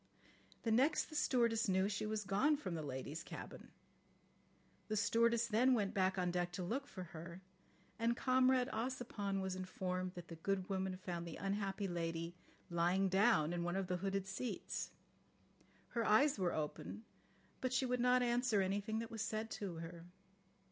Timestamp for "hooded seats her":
13.97-16.03